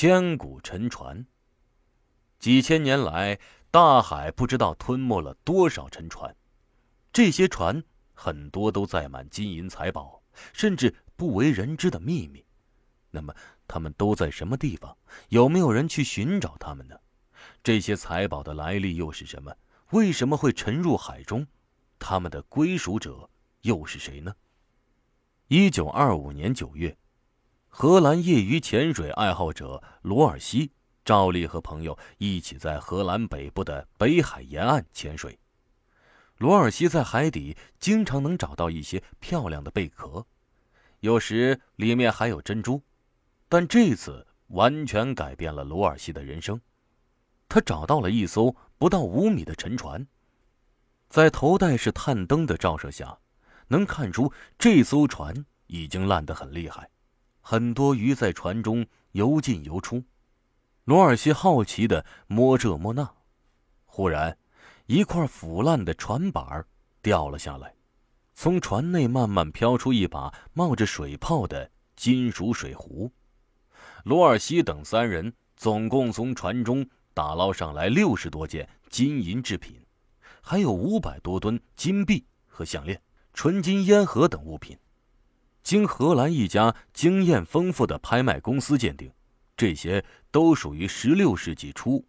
[0.00, 1.26] 千古沉船。
[2.38, 3.38] 几千年来，
[3.70, 6.34] 大海不知道吞没了多少沉船，
[7.12, 7.84] 这些船
[8.14, 10.22] 很多都载满金银财宝，
[10.54, 12.42] 甚至不为人知的秘密。
[13.10, 13.34] 那么，
[13.68, 14.96] 他们都在什么地方？
[15.28, 16.98] 有没有人去寻找他们呢？
[17.62, 19.54] 这些财宝的来历又是什么？
[19.90, 21.46] 为什么会沉入海中？
[21.98, 23.28] 他们的归属者
[23.60, 24.34] 又是谁呢？
[25.48, 26.96] 一九二五年九月，
[27.72, 30.72] 荷兰业余潜水爱好者罗尔西。
[31.02, 35.38] 照例和朋友一起在荷兰北部的北海沿岸潜水。
[36.36, 40.24] 罗尔西在海底经常能找到一些漂亮的贝壳，
[41.00, 42.82] 有时里面还有珍珠。
[43.48, 46.60] 但这次完全改变了罗尔西的人生。
[47.48, 50.06] 他找到了一艘不到五米的沉船，
[51.08, 53.18] 在头戴式探灯的照射下，
[53.68, 55.34] 能看出这艘船
[55.66, 56.88] 已经烂得很厉害，
[57.40, 60.02] 很多鱼在船中游进游出。
[60.84, 63.08] 罗尔西好奇的摸这摸那，
[63.84, 64.36] 忽然，
[64.86, 66.64] 一块腐烂的船板
[67.02, 67.74] 掉了下来，
[68.34, 73.12] 从船内慢慢飘出一把冒着水泡的金属水壶。
[74.04, 79.78] 罗尔西等三人总共从船中打捞上来六十多件金银制品，
[80.40, 83.00] 还有五百多吨金币和项链、
[83.32, 84.76] 纯金烟盒等物品。
[85.62, 89.10] 经荷兰一家经验丰富的拍卖公司鉴定。
[89.56, 92.02] 这些都属于16世纪初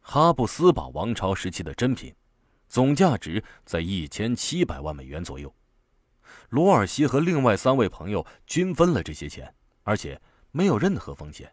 [0.00, 2.14] 哈布斯堡王朝时期的珍品，
[2.68, 5.54] 总价值在1700万美元左右。
[6.50, 10.20] 罗尔西和另外三位朋友均分了这些钱，而且
[10.52, 11.50] 没有任何风险，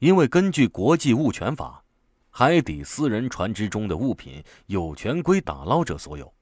[0.00, 1.84] 因为根据国际物权法，
[2.28, 6.32] 海底私人船只中的物品有权归打捞者所有。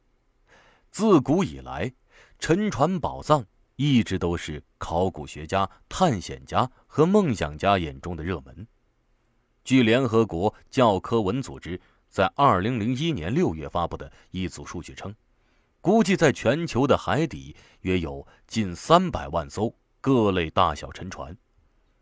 [0.91, 1.93] 自古以来，
[2.39, 3.45] 沉船宝藏。
[3.79, 8.67] 一直都是考古学家、探险家和梦想家眼中的热门。
[9.63, 15.15] 据联合国教科文组织在2001年6月发布的一组数据称，
[15.81, 21.37] 估计在全球的海底约有近300万艘各类大小沉船，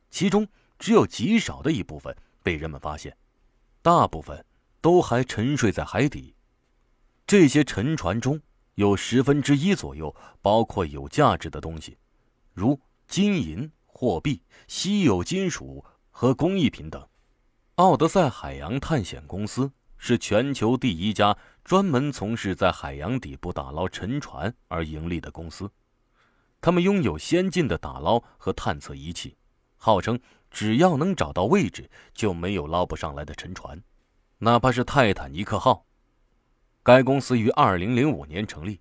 [0.08, 0.48] 其中
[0.78, 3.14] 只有极少的一部分被人们发现，
[3.82, 4.42] 大部分
[4.80, 6.34] 都还沉睡在海底。
[7.26, 8.40] 这些沉船中。
[8.76, 11.96] 有十分之一左右包括有价值的东西，
[12.52, 12.78] 如
[13.08, 17.02] 金银、货币、稀有金属和工艺品等。
[17.76, 21.34] 奥德赛海洋探险公司是全球第一家
[21.64, 25.70] 专门从事在海洋底部打捞沉船而盈利的公司。
[26.60, 29.38] 他们拥有先进的打捞和探测仪器，
[29.76, 30.20] 号称
[30.50, 33.82] 只要能找到位置，就没有捞不上来的沉船，
[34.36, 35.85] 哪怕是泰坦尼克号。
[36.86, 38.80] 该公司于二零零五年成立，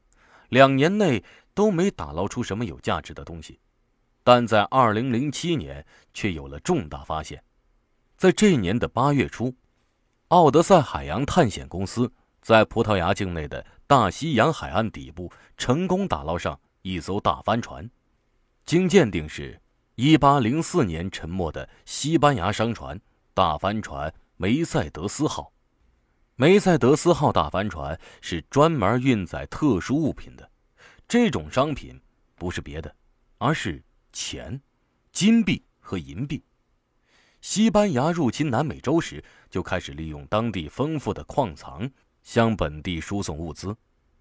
[0.49, 1.23] 两年内
[1.55, 3.59] 都没打捞出什么有价值的东西，
[4.23, 5.83] 但在二零零七年
[6.13, 7.43] 却有了重大发现。
[8.15, 9.55] 在这年的八月初，
[10.27, 17.89] 奥德赛海洋探险公司在葡萄牙境内的大西洋海岸底部成功打捞上一艘大帆船，
[18.67, 19.59] 经鉴定是
[19.95, 23.01] 一八零四年沉没的西班牙商船
[23.33, 25.51] “大帆船梅赛德斯号”。
[26.37, 30.51] 梅赛德斯号大帆船是专门运载特殊物品的，
[31.07, 31.97] 这种商品
[32.35, 32.93] 不是别的，
[33.37, 33.81] 而是
[34.11, 34.61] 钱、
[35.13, 36.43] 金币和银币。
[37.39, 41.89] 西班牙入侵南美洲时，就开始利用当地丰富的矿藏
[42.21, 43.73] 向本地输送物资。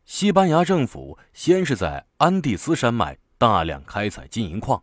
[0.05, 4.81] 西班牙政府先是在安第斯山脉大量开采金银矿，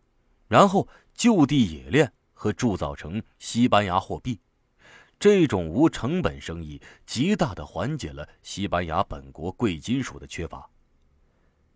[0.48, 4.38] 然后就地冶炼和铸造成西班牙货币。
[5.22, 10.68] 这种无成本生意，极大的缓解了西班牙本国贵金属的缺乏。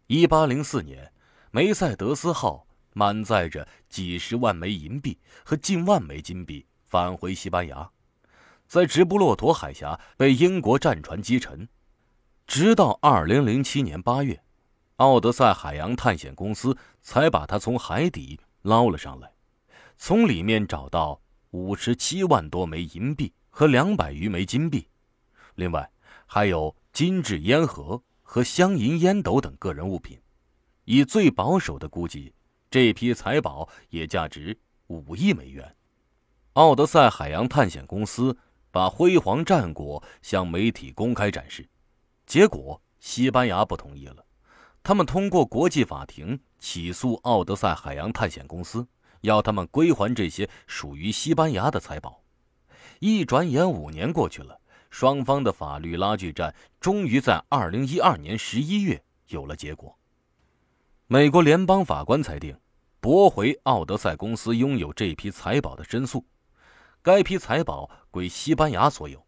[0.08, 1.12] 一八零四年，
[1.52, 7.88] 梅赛德斯号满载着几十万枚银币和近万枚金币返回西班牙，
[8.66, 11.68] 在直布罗陀海峡被英国战船击沉。
[12.48, 14.42] 直到二零零七年八月，
[14.96, 19.30] 奥德赛海洋探险公司才把它从海底捞了上来，
[19.96, 21.20] 从里面找到。
[21.56, 24.86] 五十七万多枚银币和两百余枚金币，
[25.54, 25.90] 另外
[26.26, 30.20] 还有金质烟盒和镶银烟斗等个人物品。
[30.84, 32.34] 以最保守的估计，
[32.70, 34.56] 这批财宝也价值
[34.88, 35.74] 五亿美元。
[36.52, 38.36] 奥德赛海洋探险公司
[38.70, 41.66] 把辉煌战果向媒体公开展示，
[42.26, 44.22] 结果西班牙不同意了，
[44.82, 48.86] 他们通过国际法庭起诉奥德赛海洋探险公司。
[49.22, 52.22] 要他们归还这些属于西班牙的财宝。
[53.00, 54.58] 一转眼五年过去了，
[54.90, 59.96] 双方的法律拉锯战终于在二零一二年十一月有了结果。
[61.06, 62.58] 美国联邦法官裁定，
[63.00, 66.24] 驳回奥德赛公司拥有这批财宝的申诉。
[67.02, 69.24] 该批财宝归西班牙所有。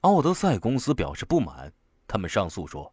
[0.00, 1.70] 奥德赛公司表示不满，
[2.06, 2.90] 他们上诉说，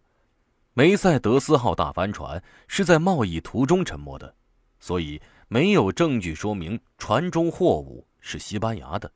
[0.73, 4.35] 梅赛德斯号大帆船是在贸易途中沉没的，
[4.79, 9.11] 所以没有证据说明船中货物是西班牙的。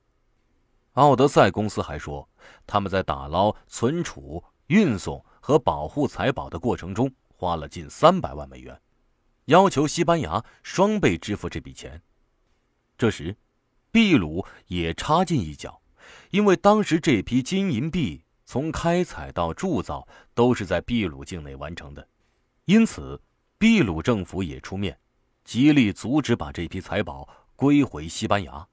[0.94, 2.28] 奥德赛公司还说，
[2.66, 8.80] 他们在打捞、存储、运送和保护财宝的过程中花了近三百万美元，
[9.46, 12.02] 要求西班牙双倍支付这笔钱。
[12.98, 13.36] 这时，
[13.92, 15.80] 秘鲁也插进一脚，
[16.32, 22.08] 因为当时这批金银币从开采到铸造都是在秘鲁境内完成的，
[22.66, 23.22] 因此
[23.60, 25.00] 秘鲁政府也出面，
[25.48, 28.68] 极力阻止把这批财宝归回西班牙。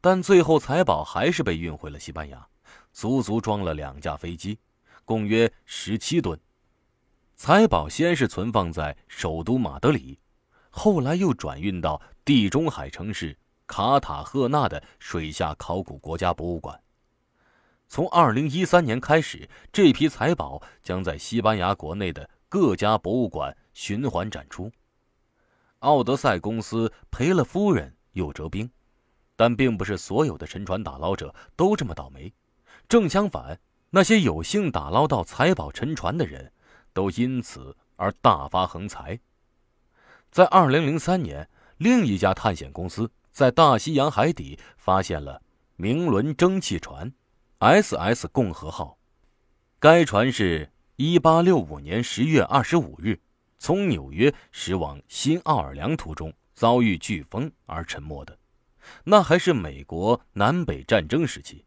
[0.00, 2.48] 但最后财宝还是被运回了西班牙，
[2.90, 4.58] 足足装了两架飞机，
[5.04, 6.40] 共约十七吨。
[7.36, 10.18] 财宝先是存放在首都马德里，
[10.70, 13.36] 后来又转运到地中海城市
[13.66, 16.80] 卡塔赫纳的水下考古国家博物馆。
[17.88, 24.72] 从二零一三年开始，这批财宝将在西班牙国内的各家博物馆循环展出。
[25.84, 28.68] 奥德赛公司赔了夫人又折兵。
[29.36, 32.32] 但并不是所有的沉船打捞者都这么倒霉，
[32.88, 33.58] 正相反，
[33.90, 36.52] 那些有幸打捞到财宝沉船的人，
[36.92, 39.18] 都因此而大发横财。
[40.30, 45.42] 在2003年，另一家探险公司在大西洋海底发现了
[45.74, 47.12] 明轮蒸汽船
[47.58, 48.96] SS 共和号，
[49.80, 53.20] 该船是1865年10月25日
[53.64, 58.38] 从纽约驶往新奥尔良途中遭遇飓风而沉没的。
[59.04, 61.64] 那还是美国南北战争时期，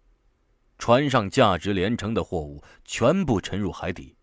[0.78, 4.16] 船上价值连城的货物全部沉入海底。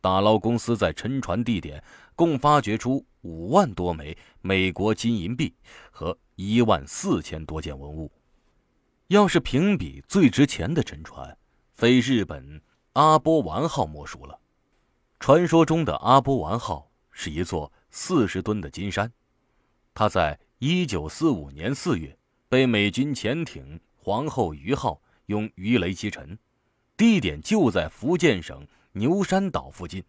[0.00, 1.82] 打捞公司在沉船地点
[2.14, 5.52] 共发掘出五万多枚美国金银币
[5.90, 8.08] 和一万四千多件文物。
[9.08, 11.36] 要是评比最值钱的沉船，
[11.72, 12.62] 非日本
[12.92, 14.38] 阿波丸号莫属了。
[15.18, 16.88] 传说中的阿波丸号
[17.18, 19.10] 是一座四十吨的金山，
[19.94, 22.14] 它在一九四五年四月。
[22.48, 26.38] 被美军潜艇“皇后鱼号”用鱼雷击沉，
[26.96, 30.04] 地点就在福建省牛山岛附近。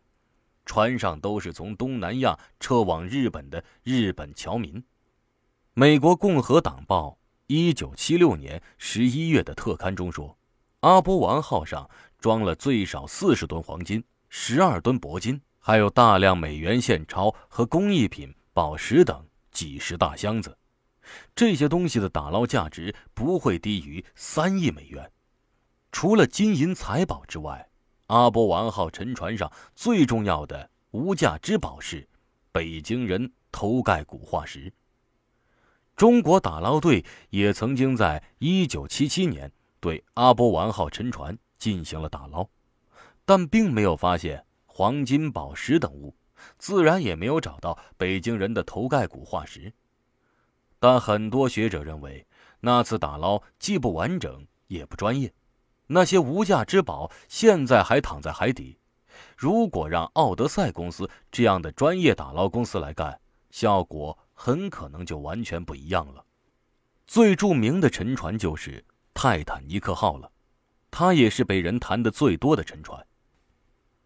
[0.64, 4.84] 船上都是从东南亚撤往日本的日本侨民。
[5.74, 7.18] 美国共和党报
[7.48, 10.38] 一九七六年十一月的特刊中说，
[10.82, 11.90] 阿波丸号上
[12.20, 20.58] 装了最少四十吨黄金、十二吨铂金，还有大量美元现钞和工艺品、宝石等几十大箱子。
[21.36, 25.12] 这些东西的打捞价值不会低于三亿美元。
[25.92, 27.70] 除了金银财宝之外，
[28.06, 32.08] 阿波丸号沉船上最重要的无价之宝是
[32.54, 34.72] 北京人头盖骨化石。
[35.98, 42.48] 中国打捞队也曾经在1977年对阿波丸号沉船进行了打捞，
[43.26, 44.46] 但并没有发现
[44.78, 46.16] 黄金、宝石等物，
[46.60, 49.74] 自然也没有找到北京人的头盖骨化石。
[50.78, 52.28] 但很多学者认为，
[52.60, 55.34] 那次打捞既不完整也不专业，
[55.88, 58.78] 那些无价之宝现在还躺在海底。
[59.36, 63.20] 如果让奥德赛公司这样的专业打捞公司来干，
[63.50, 66.24] 效果很可能就完全不一样了。
[67.08, 68.86] 最著名的沉船就是
[69.16, 70.32] 泰坦尼克号了，
[70.92, 73.04] 它也是被人谈的最多的沉船。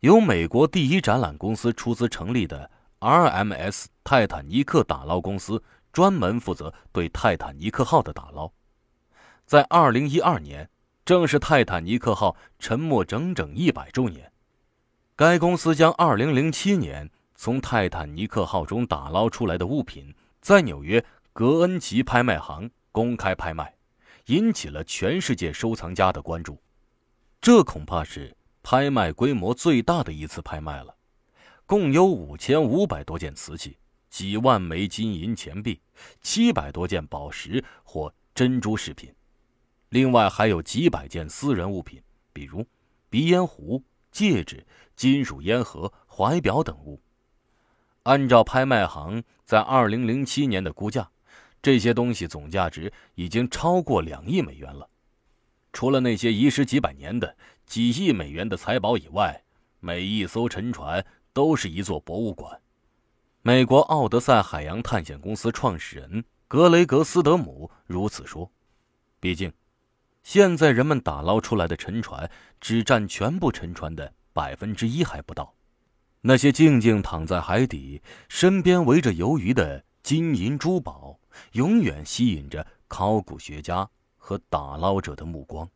[0.01, 5.63] 由美国第一展览公司出资成立的 RMS 泰坦尼克打捞公司。
[5.91, 8.50] 专门负责对泰坦尼克号的打捞，
[9.46, 10.70] 在二零一二年，
[11.03, 14.31] 正是泰坦尼克号沉没整整一百周年。
[15.17, 21.03] 该公司将二零零七年从泰坦尼克号中打捞出来的物品，在纽约
[21.34, 23.75] 格恩奇拍卖行公开拍卖，
[24.27, 26.58] 引起了全世界收藏家的关注。
[27.41, 30.96] 这恐怕是拍卖规模最大的一次拍卖了，
[31.65, 33.77] 共有五千五百多件瓷器。
[34.10, 35.80] 几万枚金银钱币，
[36.20, 39.10] 七百多件宝石或珍珠饰品，
[39.88, 42.03] 另外还有几百件私人物品，
[42.34, 42.68] 比如
[43.10, 44.65] 鼻烟壶、戒指、
[44.98, 47.00] 金属烟盒、怀表等物。
[48.03, 51.10] 按照拍卖行在二零零七年的估价，
[51.62, 54.89] 这些东西总价值已经超过两亿美元了。
[55.72, 57.38] 除了那些遗失几百年的
[57.71, 59.45] 几亿美元的财宝以外，
[59.79, 62.59] 每一艘沉船都是一座博物馆。
[63.43, 68.51] 美国奥德赛海洋探险公司创始人格雷格斯德姆如此说
[69.21, 69.53] ：“毕竟，
[70.21, 75.55] 现在人们打捞出来的沉船只占全部沉船的百分之一还不到。
[76.19, 81.17] 那些静静躺在海底、身边围着鱿鱼的金银珠宝，
[81.53, 85.69] 永远吸引着考古学家和打捞者的目光。